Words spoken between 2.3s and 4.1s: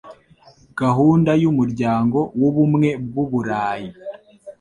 w ubumwe bw'uburayi